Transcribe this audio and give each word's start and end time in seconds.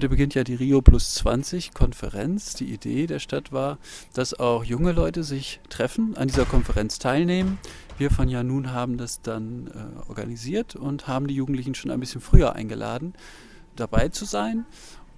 Heute 0.00 0.08
beginnt 0.08 0.34
ja 0.34 0.44
die 0.44 0.54
Rio 0.54 0.80
Plus 0.80 1.12
20 1.12 1.74
Konferenz. 1.74 2.54
Die 2.54 2.72
Idee 2.72 3.06
der 3.06 3.18
Stadt 3.18 3.52
war, 3.52 3.76
dass 4.14 4.32
auch 4.32 4.64
junge 4.64 4.92
Leute 4.92 5.22
sich 5.22 5.60
treffen, 5.68 6.16
an 6.16 6.28
dieser 6.28 6.46
Konferenz 6.46 6.98
teilnehmen. 6.98 7.58
Wir 7.98 8.10
von 8.10 8.30
Janun 8.30 8.72
haben 8.72 8.96
das 8.96 9.20
dann 9.20 9.66
äh, 9.66 10.08
organisiert 10.08 10.74
und 10.74 11.06
haben 11.06 11.26
die 11.26 11.34
Jugendlichen 11.34 11.74
schon 11.74 11.90
ein 11.90 12.00
bisschen 12.00 12.22
früher 12.22 12.54
eingeladen, 12.56 13.12
dabei 13.76 14.08
zu 14.08 14.24
sein 14.24 14.64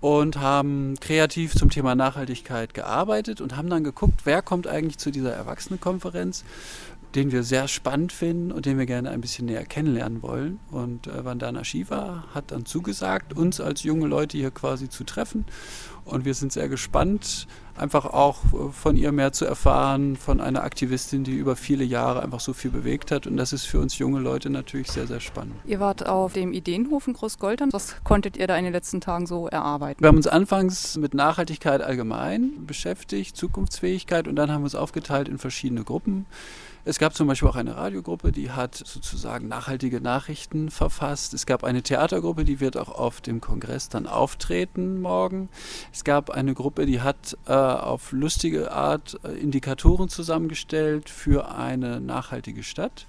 und 0.01 0.41
haben 0.41 0.97
kreativ 0.99 1.55
zum 1.55 1.71
Thema 1.71 1.95
Nachhaltigkeit 1.95 2.75
gearbeitet 2.75 3.41
und 3.41 3.57
haben 3.57 3.71
dann 3.71 3.85
geguckt, 3.85 4.23
wer 4.25 4.43
kommt 4.43 4.67
eigentlich 4.67 4.99
zu 4.99 5.13
dieser 5.13 5.33
Erwachsenenkonferenz 5.33 6.43
den 7.15 7.33
wir 7.33 7.43
sehr 7.43 7.69
spannend 7.69 8.13
finden 8.13 8.53
und 8.53 8.67
den 8.67 8.79
wir 8.79 8.87
gerne 8.87 9.11
ein 9.11 9.21
bisschen 9.21 9.47
näher 9.47 9.65
kennenlernen 9.65 10.23
wollen. 10.23 10.61
Und 10.71 11.07
äh, 11.07 11.25
Vandana 11.25 11.65
Shiva 11.65 12.25
hat 12.35 12.51
dann 12.51 12.65
zugesagt, 12.65 13.37
uns 13.37 13.61
als 13.61 13.83
junge 13.83 14.07
Leute 14.07 14.39
hier 14.39 14.51
quasi 14.51 14.89
zu 14.89 15.05
treffen. 15.05 15.45
Und 16.05 16.25
wir 16.25 16.35
sind 16.35 16.53
sehr 16.53 16.69
gespannt, 16.69 17.47
einfach 17.77 18.07
auch 18.07 18.39
äh, 18.47 18.73
von 18.73 18.97
ihr 18.97 19.13
mehr 19.13 19.33
zu 19.33 19.45
erfahren, 19.45 20.17
von 20.17 20.41
einer 20.41 20.65
Aktivistin, 20.65 21.23
die 21.23 21.37
über 21.37 21.55
viele 21.55 21.85
Jahre 21.85 22.23
einfach 22.23 22.41
so 22.41 22.53
viel 22.53 22.71
bewegt 22.71 23.11
hat. 23.11 23.27
Und 23.27 23.37
das 23.37 23.53
ist 23.53 23.67
für 23.67 23.79
uns 23.79 23.99
junge 23.99 24.19
Leute 24.19 24.51
natürlich 24.51 24.91
sehr, 24.91 25.07
sehr 25.07 25.21
spannend. 25.21 25.55
Ihr 25.67 25.81
wart 25.81 26.07
auf 26.07 26.33
dem 26.33 26.53
Ideenhof 26.53 27.07
in 27.07 27.13
Großgoldern. 27.13 27.73
Was 27.73 27.97
konntet 28.05 28.37
ihr 28.37 28.47
da 28.47 28.57
in 28.57 28.65
den 28.65 28.73
letzten 28.73 29.01
Tagen 29.01 29.27
so 29.27 29.47
erarbeiten? 29.49 30.01
Wir 30.01 30.09
haben 30.09 30.17
uns 30.17 30.27
anfangs 30.27 30.97
mit 30.97 31.15
Nachhaltigkeit 31.15 31.83
allgemein 31.83 32.67
beschäftigt, 32.67 33.37
Zukunftsfähigkeit, 33.37 34.27
und 34.29 34.37
dann 34.37 34.51
haben 34.51 34.63
wir 34.63 34.67
uns 34.67 34.75
aufgeteilt 34.75 35.29
in 35.29 35.39
verschiedene 35.39 35.85
Gruppen. 35.85 36.27
Es 36.85 36.99
gab 36.99 37.15
zum 37.15 37.29
Beispiel 37.29 37.49
auch 37.49 37.55
eine 37.55 37.77
Radiogruppe, 37.77 38.33
die 38.33 38.51
hat 38.51 38.75
sozusagen 38.75 39.47
nachhaltige 39.47 40.01
Nachrichten 40.01 40.69
verfasst. 40.69 41.33
Es 41.33 41.47
gab 41.47 41.63
eine 41.63 41.83
Theatergruppe, 41.83 42.45
die 42.45 42.59
wird 42.59 42.77
auch 42.77 42.89
auf 42.89 43.21
dem 43.21 43.41
Kongress 43.41 43.89
dann 43.89 44.09
auftreten 44.09 45.01
morgen. 45.01 45.49
Es 45.93 46.03
gab 46.03 46.31
eine 46.31 46.55
Gruppe, 46.55 46.85
die 46.87 47.01
hat 47.01 47.39
äh, 47.47 47.53
auf 47.53 48.11
lustige 48.11 48.73
Art 48.73 49.21
äh, 49.23 49.29
Indikatoren 49.29 50.09
zusammengestellt 50.09 51.09
für 51.09 51.55
eine 51.55 52.01
nachhaltige 52.01 52.65
Stadt. 52.65 53.07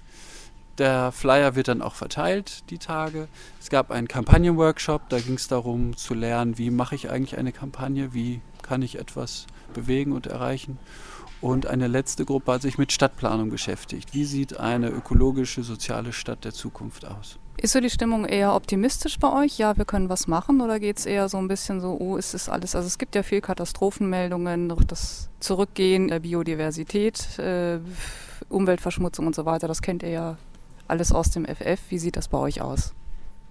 Der 0.78 1.10
Flyer 1.10 1.56
wird 1.56 1.66
dann 1.66 1.82
auch 1.82 1.96
verteilt, 1.96 2.70
die 2.70 2.78
Tage. 2.78 3.26
Es 3.60 3.70
gab 3.70 3.90
einen 3.90 4.06
Kampagnenworkshop, 4.06 5.08
da 5.08 5.18
ging 5.18 5.34
es 5.34 5.48
darum 5.48 5.96
zu 5.96 6.14
lernen, 6.14 6.58
wie 6.58 6.70
mache 6.70 6.94
ich 6.94 7.10
eigentlich 7.10 7.38
eine 7.38 7.52
Kampagne, 7.52 8.14
wie 8.14 8.40
kann 8.62 8.82
ich 8.82 9.00
etwas 9.00 9.46
bewegen 9.72 10.12
und 10.12 10.28
erreichen. 10.28 10.78
Und 11.40 11.66
eine 11.66 11.88
letzte 11.88 12.24
Gruppe 12.24 12.52
hat 12.52 12.62
sich 12.62 12.78
mit 12.78 12.92
Stadtplanung 12.92 13.50
beschäftigt. 13.50 14.14
Wie 14.14 14.24
sieht 14.24 14.58
eine 14.58 14.88
ökologische, 14.88 15.62
soziale 15.62 16.12
Stadt 16.12 16.44
der 16.44 16.52
Zukunft 16.52 17.04
aus? 17.06 17.38
Ist 17.56 17.72
so 17.72 17.80
die 17.80 17.90
Stimmung 17.90 18.24
eher 18.24 18.54
optimistisch 18.54 19.18
bei 19.18 19.32
euch? 19.32 19.58
Ja, 19.58 19.76
wir 19.76 19.84
können 19.84 20.08
was 20.08 20.26
machen 20.26 20.60
oder 20.60 20.80
geht 20.80 20.98
es 20.98 21.06
eher 21.06 21.28
so 21.28 21.38
ein 21.38 21.48
bisschen 21.48 21.80
so, 21.80 21.96
oh, 21.98 22.16
ist 22.16 22.34
es 22.34 22.48
alles? 22.48 22.74
Also 22.74 22.86
es 22.86 22.98
gibt 22.98 23.14
ja 23.14 23.22
viel 23.22 23.40
Katastrophenmeldungen, 23.40 24.74
das 24.86 25.30
Zurückgehen 25.40 26.08
der 26.08 26.20
Biodiversität, 26.20 27.38
äh, 27.38 27.78
Umweltverschmutzung 28.48 29.26
und 29.26 29.34
so 29.34 29.44
weiter. 29.44 29.68
Das 29.68 29.82
kennt 29.82 30.02
ihr 30.02 30.10
ja 30.10 30.38
alles 30.88 31.12
aus 31.12 31.30
dem 31.30 31.46
FF. 31.46 31.80
Wie 31.88 31.98
sieht 31.98 32.16
das 32.16 32.28
bei 32.28 32.38
euch 32.38 32.60
aus? 32.60 32.92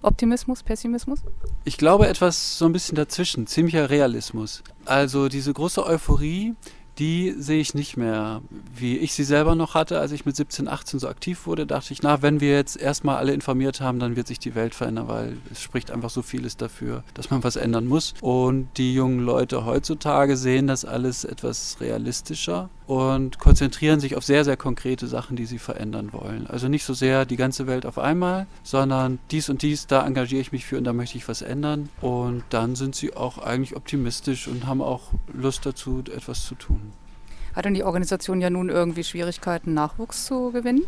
Optimismus, 0.02 0.62
Pessimismus? 0.62 1.20
Ich 1.64 1.78
glaube 1.78 2.06
etwas 2.06 2.58
so 2.58 2.66
ein 2.66 2.72
bisschen 2.72 2.96
dazwischen, 2.96 3.46
ziemlicher 3.46 3.88
Realismus. 3.88 4.62
Also 4.84 5.28
diese 5.28 5.52
große 5.52 5.84
Euphorie, 5.84 6.54
die 6.98 7.34
sehe 7.36 7.60
ich 7.60 7.74
nicht 7.74 7.96
mehr. 7.96 8.42
Wie 8.74 8.98
ich 8.98 9.14
sie 9.14 9.24
selber 9.24 9.54
noch 9.54 9.74
hatte, 9.74 9.98
als 9.98 10.12
ich 10.12 10.24
mit 10.26 10.36
17, 10.36 10.68
18 10.68 11.00
so 11.00 11.08
aktiv 11.08 11.46
wurde, 11.46 11.66
dachte 11.66 11.92
ich, 11.92 12.02
na, 12.02 12.22
wenn 12.22 12.40
wir 12.40 12.52
jetzt 12.52 12.76
erstmal 12.76 13.16
alle 13.16 13.32
informiert 13.32 13.80
haben, 13.80 13.98
dann 13.98 14.16
wird 14.16 14.26
sich 14.26 14.38
die 14.38 14.54
Welt 14.54 14.74
verändern, 14.74 15.08
weil 15.08 15.38
es 15.50 15.60
spricht 15.60 15.90
einfach 15.90 16.10
so 16.10 16.22
vieles 16.22 16.56
dafür, 16.56 17.02
dass 17.14 17.30
man 17.30 17.42
was 17.42 17.56
ändern 17.56 17.86
muss. 17.86 18.14
Und 18.20 18.68
die 18.76 18.94
jungen 18.94 19.20
Leute 19.20 19.64
heutzutage 19.64 20.36
sehen 20.36 20.66
das 20.66 20.84
alles 20.84 21.24
etwas 21.24 21.78
realistischer 21.80 22.70
und 22.86 23.38
konzentrieren 23.38 24.00
sich 24.00 24.16
auf 24.16 24.24
sehr, 24.24 24.44
sehr 24.44 24.56
konkrete 24.56 25.06
Sachen, 25.06 25.36
die 25.36 25.46
sie 25.46 25.58
verändern 25.58 26.12
wollen. 26.12 26.46
Also 26.46 26.68
nicht 26.68 26.84
so 26.84 26.92
sehr 26.94 27.24
die 27.24 27.36
ganze 27.36 27.66
Welt 27.66 27.86
auf 27.86 27.98
einmal, 27.98 28.46
sondern 28.62 29.18
dies 29.30 29.48
und 29.48 29.62
dies, 29.62 29.86
da 29.86 30.06
engagiere 30.06 30.40
ich 30.40 30.52
mich 30.52 30.66
für 30.66 30.76
und 30.76 30.84
da 30.84 30.92
möchte 30.92 31.16
ich 31.16 31.28
was 31.28 31.42
ändern. 31.42 31.88
Und 32.00 32.44
dann 32.50 32.76
sind 32.76 32.94
sie 32.94 33.16
auch 33.16 33.38
eigentlich 33.38 33.76
optimistisch 33.76 34.48
und 34.48 34.66
haben 34.66 34.82
auch 34.82 35.12
Lust 35.32 35.64
dazu, 35.64 36.02
etwas 36.14 36.44
zu 36.44 36.54
tun. 36.54 36.92
Hat 37.54 37.64
denn 37.64 37.74
die 37.74 37.84
Organisation 37.84 38.40
ja 38.40 38.50
nun 38.50 38.68
irgendwie 38.68 39.04
Schwierigkeiten, 39.04 39.74
Nachwuchs 39.74 40.26
zu 40.26 40.50
gewinnen? 40.50 40.82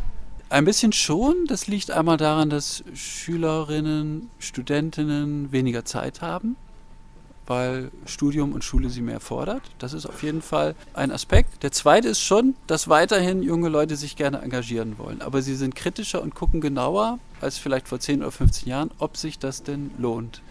Ein 0.48 0.64
bisschen 0.64 0.92
schon. 0.92 1.34
Das 1.48 1.66
liegt 1.66 1.90
einmal 1.90 2.16
daran, 2.16 2.50
dass 2.50 2.84
Schülerinnen, 2.94 4.30
Studentinnen 4.38 5.50
weniger 5.50 5.84
Zeit 5.84 6.22
haben 6.22 6.56
weil 7.46 7.90
Studium 8.06 8.52
und 8.52 8.64
Schule 8.64 8.90
sie 8.90 9.02
mehr 9.02 9.20
fordert. 9.20 9.62
Das 9.78 9.92
ist 9.92 10.06
auf 10.06 10.22
jeden 10.22 10.42
Fall 10.42 10.74
ein 10.94 11.10
Aspekt. 11.10 11.62
Der 11.62 11.72
zweite 11.72 12.08
ist 12.08 12.20
schon, 12.20 12.54
dass 12.66 12.88
weiterhin 12.88 13.42
junge 13.42 13.68
Leute 13.68 13.96
sich 13.96 14.16
gerne 14.16 14.40
engagieren 14.40 14.98
wollen. 14.98 15.22
Aber 15.22 15.42
sie 15.42 15.54
sind 15.54 15.74
kritischer 15.74 16.22
und 16.22 16.34
gucken 16.34 16.60
genauer 16.60 17.18
als 17.40 17.58
vielleicht 17.58 17.88
vor 17.88 18.00
10 18.00 18.20
oder 18.22 18.32
15 18.32 18.68
Jahren, 18.68 18.90
ob 18.98 19.16
sich 19.16 19.38
das 19.38 19.62
denn 19.62 19.90
lohnt. 19.98 20.42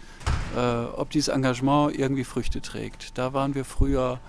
Äh, 0.56 0.60
ob 0.96 1.10
dieses 1.10 1.28
Engagement 1.28 1.96
irgendwie 1.96 2.24
Früchte 2.24 2.60
trägt. 2.60 3.18
Da 3.18 3.32
waren 3.32 3.54
wir 3.54 3.64
früher 3.64 4.20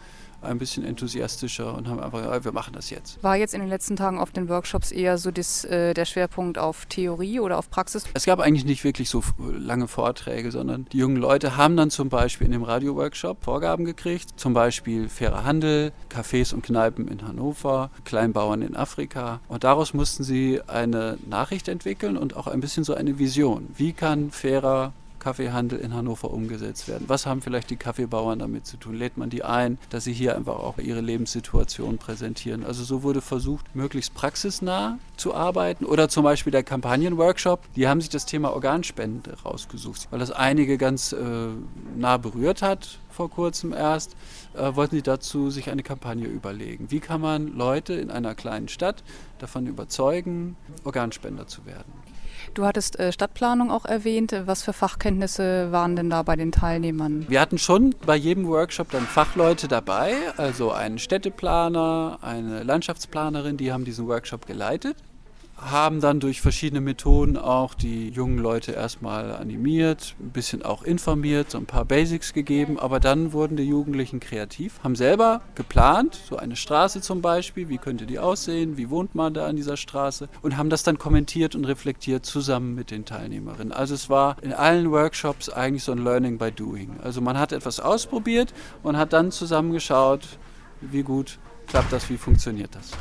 ein 0.42 0.58
bisschen 0.58 0.84
enthusiastischer 0.84 1.74
und 1.76 1.88
haben 1.88 2.00
einfach 2.00 2.22
gesagt, 2.22 2.46
wir 2.46 2.52
machen 2.52 2.74
das 2.74 2.90
jetzt. 2.90 3.22
War 3.24 3.36
jetzt 3.36 3.54
in 3.54 3.60
den 3.60 3.70
letzten 3.70 3.96
Tagen 3.96 4.20
auf 4.20 4.32
den 4.32 4.50
Workshops 4.50 4.92
eher 4.92 5.18
so 5.18 5.32
das, 5.32 5.66
äh, 5.66 5.94
der 5.94 6.06
Schwerpunkt 6.06 6.58
auf 6.58 6.86
Theorie 6.86 7.40
oder 7.40 7.58
auf 7.58 7.70
Praxis? 7.70 8.06
Es 8.14 8.26
gab 8.26 8.40
eigentlich 8.40 8.66
nicht 8.66 8.84
wirklich 8.84 9.10
so 9.10 9.24
lange 9.38 9.88
Vorträge, 9.88 10.52
sondern 10.52 10.86
die 10.92 10.98
jungen 10.98 11.18
Leute 11.18 11.58
haben 11.58 11.76
dann 11.78 11.90
zum 11.90 12.10
Beispiel 12.10 12.46
in 12.46 12.54
dem 12.54 12.64
Radio-Workshop 12.64 13.44
Vorgaben 13.44 13.86
gekriegt, 13.86 14.40
zum 14.40 14.54
Beispiel 14.54 15.10
fairer 15.10 15.44
Handel, 15.44 15.92
Cafés 16.10 16.54
und 16.54 16.64
Kneipen 16.64 17.08
in 17.08 17.28
Hannover, 17.28 17.90
Kleinbauern 18.06 18.62
in 18.62 18.76
Afrika. 18.76 19.40
Und 19.48 19.64
daraus 19.64 19.94
mussten 19.94 20.24
sie 20.24 20.62
eine 20.68 21.18
Nachricht 21.28 21.68
entwickeln 21.68 22.18
und 22.18 22.36
auch 22.36 22.48
ein 22.48 22.60
bisschen 22.60 22.84
so 22.84 22.94
eine 22.94 23.20
Vision. 23.20 23.68
Wie 23.76 23.94
kann 23.94 24.32
fairer 24.32 24.94
Kaffeehandel 25.20 25.80
in 25.80 25.94
Hannover 25.94 26.32
umgesetzt 26.32 26.88
werden? 26.88 27.06
Was 27.08 27.26
haben 27.26 27.42
vielleicht 27.42 27.70
die 27.70 27.76
Kaffeebauern 27.76 28.40
damit 28.40 28.66
zu 28.66 28.78
tun? 28.78 28.96
Lädt 28.96 29.18
man 29.18 29.30
die 29.30 29.44
ein, 29.44 29.78
dass 29.90 30.04
sie 30.04 30.14
hier 30.14 30.36
einfach 30.36 30.56
auch 30.56 30.78
ihre 30.78 31.02
Lebenssituation 31.02 31.98
präsentieren? 31.98 32.64
Also 32.66 32.84
so 32.84 33.04
wurde 33.04 33.22
versucht, 33.22 33.76
möglichst 33.76 34.14
praxisnah 34.14 35.00
zu 35.18 35.34
arbeiten. 35.34 35.86
Oder 35.86 36.10
zum 36.10 36.24
Beispiel 36.24 36.52
der 36.52 36.64
Kampagnenworkshop, 36.64 37.62
die 37.76 37.88
haben 37.88 38.02
sich 38.02 38.10
das 38.10 38.26
Thema 38.26 38.54
Organspende 38.54 39.36
rausgesucht, 39.44 40.08
weil 40.12 40.20
das 40.20 40.32
einige 40.32 40.78
ganz 40.78 41.12
äh, 41.12 41.18
nah 41.96 42.18
berührt 42.18 42.62
hat 42.62 43.00
vor 43.18 43.32
kurzem 43.32 43.74
erst, 43.74 44.16
äh, 44.54 44.76
wollten 44.76 44.96
sie 44.96 45.02
dazu 45.02 45.50
sich 45.50 45.72
eine 45.72 45.82
Kampagne 45.82 46.28
überlegen. 46.28 46.92
Wie 46.92 47.00
kann 47.00 47.20
man 47.20 47.48
Leute 47.48 47.94
in 47.94 48.12
einer 48.12 48.36
kleinen 48.36 48.68
Stadt 48.68 49.04
davon 49.40 49.66
überzeugen, 49.66 50.56
Organspender 50.84 51.48
zu 51.48 51.66
werden? 51.66 51.92
Du 52.58 52.66
hattest 52.66 52.98
äh, 53.00 53.12
Stadtplanung 53.12 53.70
auch 53.70 53.86
erwähnt. 53.86 54.34
Was 54.46 54.64
für 54.64 54.74
Fachkenntnisse 54.74 55.72
waren 55.72 55.96
denn 55.96 56.10
da 56.10 56.24
bei 56.24 56.36
den 56.36 56.52
Teilnehmern? 56.52 57.28
Wir 57.30 57.40
hatten 57.40 57.60
schon 57.60 57.94
bei 58.04 58.16
jedem 58.16 58.48
Workshop 58.48 58.90
dann 58.90 59.04
Fachleute 59.04 59.68
dabei, 59.68 60.16
also 60.38 60.72
einen 60.72 60.98
Städteplaner, 60.98 62.18
eine 62.24 62.64
Landschaftsplanerin, 62.64 63.58
die 63.58 63.72
haben 63.72 63.86
diesen 63.86 64.08
Workshop 64.08 64.48
geleitet 64.48 64.98
haben 65.58 66.02
dann 66.02 66.20
durch 66.20 66.40
verschiedene 66.40 66.82
Methoden 66.82 67.36
auch 67.36 67.74
die 67.74 68.10
jungen 68.10 68.38
Leute 68.38 68.74
erstmal 68.74 69.32
animiert, 69.32 70.16
ein 70.20 70.30
bisschen 70.30 70.64
auch 70.64 70.84
informiert, 70.84 71.52
so 71.52 71.58
ein 71.58 71.66
paar 71.66 71.84
Basics 71.84 72.34
gegeben, 72.34 72.80
aber 72.80 73.00
dann 73.00 73.34
wurden 73.34 73.58
die 73.58 73.64
Jugendlichen 73.64 74.20
kreativ, 74.20 74.80
haben 74.84 74.96
selber 74.96 75.42
geplant, 75.56 76.20
so 76.30 76.38
eine 76.38 76.56
Straße 76.56 77.02
zum 77.02 77.22
Beispiel, 77.22 77.70
wie 77.70 77.80
könnte 77.80 78.06
die 78.06 78.20
aussehen, 78.20 78.78
wie 78.78 78.92
wohnt 78.92 79.16
man 79.16 79.34
da 79.34 79.48
an 79.48 79.56
dieser 79.56 79.78
Straße 79.78 80.30
und 80.44 80.58
haben 80.58 80.70
das 80.70 80.84
dann 80.84 81.00
kommentiert 81.00 81.56
und 81.56 81.66
reflektiert 81.66 82.26
zusammen 82.26 82.76
mit 82.76 82.92
den 82.92 83.06
Teilnehmerinnen. 83.06 83.74
Also 83.74 83.96
es 83.96 84.10
war 84.10 84.38
in 84.44 84.54
allen 84.54 84.92
Workshops 84.92 85.50
eigentlich 85.50 85.84
so 85.84 85.92
ein 85.92 86.04
Learning 86.04 86.38
by 86.38 86.52
Doing. 86.52 86.98
Also 87.04 87.20
man 87.22 87.38
hat 87.38 87.52
etwas 87.52 87.80
ausprobiert 87.80 88.54
und 88.84 88.98
hat 88.98 89.12
dann 89.12 89.32
zusammengeschaut, 89.32 90.22
wie 90.82 91.02
gut 91.02 91.40
klappt 91.66 91.92
das, 91.92 92.10
wie 92.10 92.18
funktioniert 92.18 92.76
das. 92.76 92.92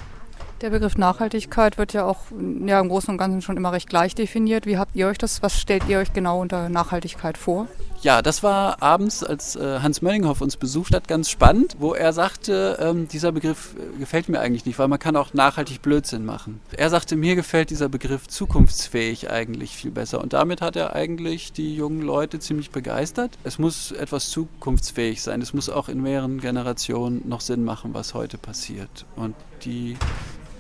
Der 0.62 0.70
Begriff 0.70 0.96
Nachhaltigkeit 0.96 1.76
wird 1.76 1.92
ja 1.92 2.04
auch 2.04 2.16
ja, 2.64 2.80
im 2.80 2.88
Großen 2.88 3.10
und 3.10 3.18
Ganzen 3.18 3.42
schon 3.42 3.58
immer 3.58 3.72
recht 3.72 3.90
gleich 3.90 4.14
definiert. 4.14 4.64
Wie 4.64 4.78
habt 4.78 4.96
ihr 4.96 5.06
euch 5.06 5.18
das, 5.18 5.42
was 5.42 5.60
stellt 5.60 5.86
ihr 5.86 5.98
euch 5.98 6.14
genau 6.14 6.40
unter 6.40 6.70
Nachhaltigkeit 6.70 7.36
vor? 7.36 7.68
Ja, 8.00 8.22
das 8.22 8.42
war 8.42 8.82
abends, 8.82 9.22
als 9.22 9.56
äh, 9.56 9.80
Hans 9.80 10.00
Möllinghoff 10.00 10.40
uns 10.40 10.56
besucht 10.56 10.94
hat, 10.94 11.08
ganz 11.08 11.28
spannend, 11.28 11.76
wo 11.78 11.92
er 11.92 12.12
sagte, 12.12 12.78
ähm, 12.80 13.08
dieser 13.08 13.32
Begriff 13.32 13.74
äh, 13.74 13.98
gefällt 13.98 14.28
mir 14.30 14.40
eigentlich 14.40 14.64
nicht, 14.64 14.78
weil 14.78 14.88
man 14.88 14.98
kann 14.98 15.16
auch 15.16 15.34
nachhaltig 15.34 15.82
Blödsinn 15.82 16.24
machen. 16.24 16.60
Er 16.72 16.88
sagte, 16.88 17.16
mir 17.16 17.34
gefällt 17.34 17.68
dieser 17.68 17.88
Begriff 17.88 18.26
zukunftsfähig 18.26 19.30
eigentlich 19.30 19.76
viel 19.76 19.90
besser. 19.90 20.22
Und 20.22 20.32
damit 20.32 20.62
hat 20.62 20.76
er 20.76 20.94
eigentlich 20.94 21.52
die 21.52 21.74
jungen 21.74 22.00
Leute 22.00 22.38
ziemlich 22.38 22.70
begeistert. 22.70 23.36
Es 23.44 23.58
muss 23.58 23.92
etwas 23.92 24.30
zukunftsfähig 24.30 25.20
sein. 25.22 25.42
Es 25.42 25.52
muss 25.52 25.68
auch 25.68 25.88
in 25.88 26.00
mehreren 26.00 26.40
Generationen 26.40 27.22
noch 27.26 27.40
Sinn 27.40 27.64
machen, 27.64 27.92
was 27.92 28.14
heute 28.14 28.38
passiert. 28.38 29.04
Und 29.16 29.34
die 29.64 29.96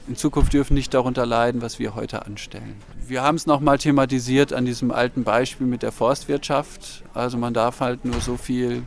in 0.08 0.16
Zukunft 0.16 0.52
dürfen 0.52 0.74
nicht 0.74 0.94
darunter 0.94 1.26
leiden, 1.26 1.62
was 1.62 1.78
wir 1.78 1.94
heute 1.94 2.26
anstellen. 2.26 2.76
Wir 3.06 3.22
haben 3.22 3.36
es 3.36 3.46
nochmal 3.46 3.78
thematisiert 3.78 4.52
an 4.52 4.64
diesem 4.64 4.90
alten 4.90 5.24
Beispiel 5.24 5.66
mit 5.66 5.82
der 5.82 5.92
Forstwirtschaft. 5.92 7.02
Also 7.14 7.38
man 7.38 7.54
darf 7.54 7.80
halt 7.80 8.04
nur 8.04 8.20
so 8.20 8.36
viel 8.36 8.82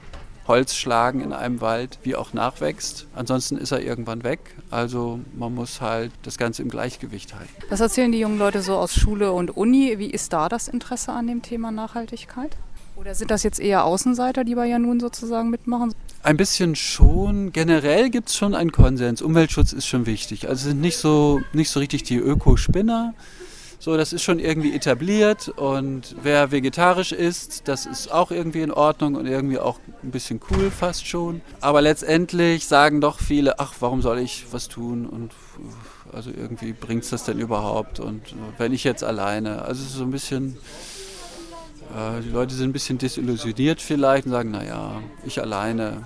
Holz 0.47 0.75
schlagen 0.75 1.21
in 1.21 1.31
einem 1.31 1.61
Wald, 1.61 1.99
wie 2.03 2.15
auch 2.15 2.33
nachwächst. 2.33 3.05
Ansonsten 3.15 3.57
ist 3.57 3.71
er 3.71 3.81
irgendwann 3.81 4.23
weg. 4.23 4.39
Also 4.71 5.19
man 5.37 5.53
muss 5.53 5.79
halt 5.79 6.11
das 6.23 6.37
Ganze 6.37 6.63
im 6.63 6.69
Gleichgewicht 6.69 7.35
halten. 7.35 7.53
Was 7.69 7.79
erzählen 7.79 8.11
die 8.11 8.19
jungen 8.19 8.39
Leute 8.39 8.61
so 8.61 8.75
aus 8.75 8.95
Schule 8.95 9.31
und 9.31 9.55
Uni? 9.55 9.99
Wie 9.99 10.09
ist 10.09 10.33
da 10.33 10.49
das 10.49 10.67
Interesse 10.67 11.13
an 11.13 11.27
dem 11.27 11.43
Thema 11.43 11.71
Nachhaltigkeit? 11.71 12.57
Oder 12.95 13.15
sind 13.15 13.31
das 13.31 13.43
jetzt 13.43 13.59
eher 13.59 13.85
Außenseiter, 13.85 14.43
die 14.43 14.55
bei 14.55 14.65
ja 14.65 14.79
nun 14.79 14.99
sozusagen 14.99 15.49
mitmachen? 15.49 15.93
Ein 16.21 16.35
bisschen 16.35 16.75
schon. 16.75 17.53
Generell 17.53 18.09
gibt 18.09 18.29
es 18.29 18.35
schon 18.35 18.53
einen 18.53 18.71
Konsens. 18.71 19.21
Umweltschutz 19.21 19.71
ist 19.71 19.87
schon 19.87 20.05
wichtig. 20.05 20.49
Also 20.49 20.69
sind 20.69 20.81
nicht 20.81 20.97
so, 20.97 21.41
nicht 21.53 21.69
so 21.69 21.79
richtig 21.79 22.03
die 22.03 22.17
Ökospinner. 22.17 23.13
So, 23.81 23.95
das 23.95 24.11
ist 24.11 24.23
schon 24.23 24.39
irgendwie 24.39 24.75
etabliert 24.75 25.47
und 25.47 26.13
wer 26.21 26.51
vegetarisch 26.51 27.13
isst, 27.13 27.69
das 27.69 27.85
ist 27.85 28.11
auch 28.11 28.29
irgendwie 28.29 28.59
in 28.59 28.71
Ordnung 28.71 29.15
und 29.15 29.25
irgendwie 29.25 29.57
auch 29.57 29.79
ein 30.03 30.11
bisschen 30.11 30.41
cool 30.51 30.69
fast 30.69 31.07
schon. 31.07 31.39
Aber 31.61 31.81
letztendlich 31.81 32.67
sagen 32.67 32.99
doch 32.99 33.21
viele, 33.21 33.57
ach, 33.59 33.75
warum 33.79 34.01
soll 34.01 34.19
ich 34.19 34.47
was 34.51 34.67
tun 34.67 35.05
und 35.05 35.31
also 36.11 36.29
irgendwie 36.29 36.73
bringt 36.73 37.05
es 37.05 37.11
das 37.11 37.23
denn 37.23 37.39
überhaupt 37.39 38.01
und 38.01 38.21
wenn 38.57 38.73
ich 38.73 38.83
jetzt 38.83 39.01
alleine, 39.01 39.61
also 39.61 39.81
ist 39.81 39.93
so 39.93 40.03
ein 40.03 40.11
bisschen 40.11 40.57
äh, 40.57 40.98
die 42.23 42.29
Leute 42.29 42.53
sind 42.53 42.69
ein 42.69 42.73
bisschen 42.73 42.97
desillusioniert 42.97 43.81
vielleicht 43.81 44.25
und 44.25 44.31
sagen, 44.31 44.51
naja, 44.51 45.01
ich 45.25 45.41
alleine. 45.41 46.03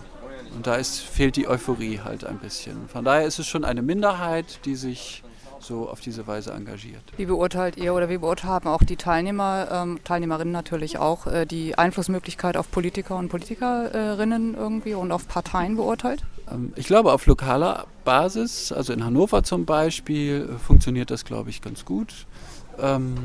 Und 0.56 0.66
da 0.66 0.76
ist, 0.76 1.00
fehlt 1.00 1.36
die 1.36 1.48
Euphorie 1.48 2.00
halt 2.04 2.26
ein 2.26 2.40
bisschen. 2.40 2.88
Von 2.88 3.04
daher 3.04 3.26
ist 3.26 3.40
es 3.40 3.48
schon 3.48 3.66
eine 3.66 3.82
Minderheit, 3.82 4.60
die 4.66 4.76
sich 4.76 5.24
so 5.64 5.90
auf 5.90 6.02
diese 6.02 6.28
Weise 6.28 6.52
engagiert. 6.52 7.02
Wie 7.18 7.26
beurteilt 7.26 7.78
ihr 7.78 7.94
oder 7.94 8.10
wie 8.10 8.18
beurteilen 8.18 8.68
auch 8.68 8.84
die 8.84 8.98
Teilnehmer, 8.98 9.68
ähm, 9.72 10.00
Teilnehmerinnen 10.04 10.52
natürlich 10.52 10.98
auch, 10.98 11.26
äh, 11.28 11.46
die 11.46 11.78
Einflussmöglichkeit 11.78 12.58
auf 12.58 12.70
Politiker 12.70 13.16
und 13.16 13.30
Politikerinnen 13.30 14.56
irgendwie 14.56 14.94
und 14.94 15.12
auf 15.12 15.28
Parteien 15.28 15.76
beurteilt? 15.76 16.24
Ähm, 16.52 16.74
ich 16.76 16.88
glaube, 16.88 17.14
auf 17.14 17.26
lokaler 17.26 17.88
Basis, 18.04 18.72
also 18.72 18.94
in 18.94 19.04
Hannover 19.04 19.44
zum 19.44 19.66
Beispiel, 19.66 20.50
äh, 20.54 20.60
funktioniert 20.60 21.12
das, 21.12 21.26
glaube 21.26 21.50
ich, 21.50 21.62
ganz 21.62 21.86
gut. 21.86 22.26
Ähm, 22.80 23.16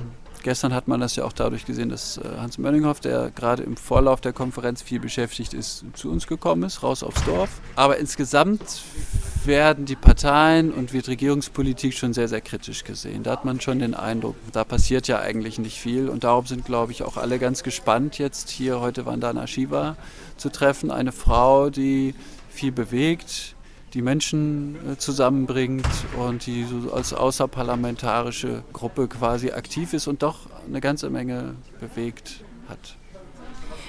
Gestern 0.43 0.75
hat 0.75 0.89
man 0.89 1.01
das 1.01 1.17
ja 1.17 1.25
auch 1.25 1.33
dadurch 1.33 1.65
gesehen, 1.65 1.89
dass 1.89 2.19
äh, 2.19 2.23
Hans 2.39 2.59
Mönninghoff, 2.59 3.01
der 3.01 3.31
gerade 3.31 3.63
im 3.63 3.77
Vorlauf 3.77 4.21
der 4.21 4.33
Konferenz 4.33 4.83
viel 4.83 5.01
beschäftigt 5.01 5.55
ist, 5.55 5.85
zu 5.95 6.11
uns 6.11 6.27
gekommen 6.27 6.63
ist, 6.63 6.83
raus 6.83 7.03
aufs 7.03 7.25
Dorf. 7.25 7.61
Aber 7.77 7.99
insgesamt 7.99 8.83
werden 9.45 9.85
die 9.85 9.97
Parteien 9.97 10.73
und 10.73 10.93
wird 10.93 11.09
Regierungspolitik 11.09 11.95
schon 11.95 12.13
sehr, 12.13 12.29
sehr 12.29 12.41
kritisch 12.41 12.85
gesehen. 12.85 13.23
Da 13.23 13.33
hat 13.33 13.45
man 13.45 13.61
schon 13.61 13.79
den 13.79 13.95
Eindruck, 13.95 14.37
da 14.53 14.65
passiert 14.65 15.09
ja 15.09 15.19
eigentlich 15.21 15.59
nicht 15.59 15.81
viel. 15.81 16.09
Und 16.09 16.25
darum 16.25 16.47
sind, 16.47 16.65
glaube 16.65 16.93
ich, 16.93 17.03
auch 17.03 17.17
alle 17.17 17.39
ganz 17.39 17.63
gespannt, 17.63 18.19
jetzt 18.19 18.51
hier 18.51 18.81
heute 18.81 19.07
Vandana 19.07 19.47
Shiva 19.47 19.97
zu 20.37 20.51
treffen. 20.51 20.91
Eine 20.91 21.13
Frau, 21.13 21.71
die 21.71 22.15
viel 22.51 22.73
bewegt, 22.73 23.55
die 23.95 24.03
Menschen 24.03 24.77
äh, 24.93 24.97
zusammenbringt 24.97 25.87
und 26.19 26.47
die 26.47 26.65
so 26.65 26.93
als 26.93 27.13
außerparlamentarische 27.13 28.63
Gruppe 28.73 29.09
quasi 29.09 29.51
aktiv 29.51 29.93
ist 29.95 30.07
und 30.07 30.23
doch 30.23 30.41
eine 30.67 30.81
ganze 30.81 31.11
Menge 31.11 31.55
bewegt 31.81 32.45
hat. 32.69 32.97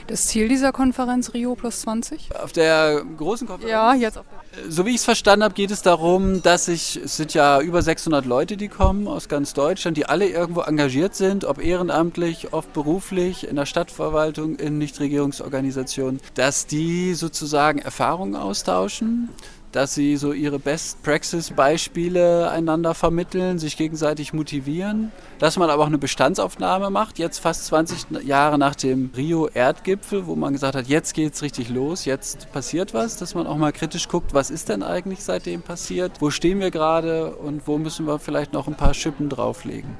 Das 0.09 0.25
Ziel 0.25 0.47
dieser 0.47 0.71
Konferenz 0.71 1.35
Rio 1.35 1.53
plus 1.53 1.81
20? 1.81 2.35
Auf 2.41 2.51
der 2.51 3.03
großen 3.17 3.47
Konferenz? 3.47 3.71
Ja, 3.71 3.93
jetzt 3.93 4.17
auf 4.17 4.25
der 4.27 4.71
So 4.71 4.87
wie 4.87 4.89
ich 4.89 4.95
es 4.95 5.05
verstanden 5.05 5.43
habe, 5.43 5.53
geht 5.53 5.69
es 5.69 5.83
darum, 5.83 6.41
dass 6.41 6.67
ich, 6.67 6.95
es 6.95 7.17
sind 7.17 7.35
ja 7.35 7.61
über 7.61 7.83
600 7.83 8.25
Leute, 8.25 8.57
die 8.57 8.69
kommen 8.69 9.07
aus 9.07 9.29
ganz 9.29 9.53
Deutschland, 9.53 9.97
die 9.97 10.07
alle 10.07 10.27
irgendwo 10.27 10.61
engagiert 10.61 11.13
sind, 11.13 11.45
ob 11.45 11.63
ehrenamtlich, 11.63 12.53
oft 12.53 12.73
beruflich, 12.73 13.47
in 13.47 13.55
der 13.55 13.67
Stadtverwaltung, 13.67 14.55
in 14.55 14.79
Nichtregierungsorganisationen, 14.79 16.19
dass 16.33 16.65
die 16.65 17.13
sozusagen 17.13 17.77
Erfahrungen 17.77 18.35
austauschen 18.35 19.29
dass 19.71 19.93
sie 19.93 20.17
so 20.17 20.33
ihre 20.33 20.59
Best-Praxis-Beispiele 20.59 22.49
einander 22.49 22.93
vermitteln, 22.93 23.59
sich 23.59 23.77
gegenseitig 23.77 24.33
motivieren, 24.33 25.11
dass 25.37 25.57
man 25.57 25.69
aber 25.69 25.83
auch 25.83 25.87
eine 25.87 25.97
Bestandsaufnahme 25.97 26.89
macht, 26.89 27.19
jetzt 27.19 27.39
fast 27.39 27.65
20 27.67 28.25
Jahre 28.25 28.57
nach 28.57 28.75
dem 28.75 29.11
Rio-Erdgipfel, 29.15 30.25
wo 30.27 30.35
man 30.35 30.53
gesagt 30.53 30.75
hat, 30.75 30.87
jetzt 30.87 31.13
geht 31.13 31.33
es 31.33 31.41
richtig 31.41 31.69
los, 31.69 32.05
jetzt 32.05 32.51
passiert 32.51 32.93
was, 32.93 33.17
dass 33.17 33.35
man 33.35 33.47
auch 33.47 33.57
mal 33.57 33.71
kritisch 33.71 34.07
guckt, 34.07 34.33
was 34.33 34.49
ist 34.49 34.69
denn 34.69 34.83
eigentlich 34.83 35.23
seitdem 35.23 35.61
passiert, 35.61 36.13
wo 36.19 36.29
stehen 36.29 36.59
wir 36.59 36.71
gerade 36.71 37.35
und 37.35 37.67
wo 37.67 37.77
müssen 37.77 38.07
wir 38.07 38.19
vielleicht 38.19 38.53
noch 38.53 38.67
ein 38.67 38.75
paar 38.75 38.93
Schippen 38.93 39.29
drauflegen. 39.29 39.95